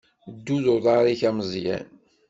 Ddu 0.35 0.57
d 0.63 0.65
uḍaṛ-ik 0.73 1.21
a 1.29 1.31
Meẓyan. 1.37 1.85